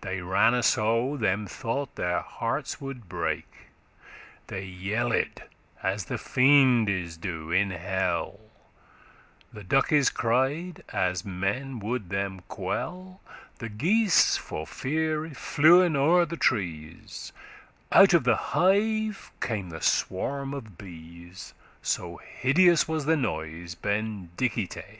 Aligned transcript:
They 0.00 0.18
ranne 0.20 0.62
so, 0.62 1.16
them 1.16 1.48
thought 1.48 1.96
their 1.96 2.20
hearts 2.20 2.80
would 2.80 3.08
break. 3.08 3.48
They 4.46 4.62
yelled 4.64 5.42
as 5.82 6.04
the 6.04 6.18
fiendes 6.18 7.16
do 7.16 7.50
in 7.50 7.72
hell; 7.72 8.38
The 9.52 9.64
duckes 9.64 10.08
cried 10.08 10.84
as 10.90 11.24
men 11.24 11.80
would 11.80 12.10
them 12.10 12.42
quell;* 12.46 13.20
*kill, 13.24 13.34
destroy 13.58 13.58
The 13.58 13.68
geese 13.70 14.36
for 14.36 14.68
feare 14.68 15.22
flewen 15.30 15.96
o'er 15.96 16.24
the 16.24 16.36
trees, 16.36 17.32
Out 17.90 18.14
of 18.14 18.22
the 18.22 18.36
hive 18.36 19.32
came 19.40 19.70
the 19.70 19.82
swarm 19.82 20.54
of 20.54 20.78
bees, 20.78 21.54
So 21.82 22.18
hideous 22.18 22.86
was 22.86 23.06
the 23.06 23.16
noise, 23.16 23.74
ben'dicite! 23.74 24.84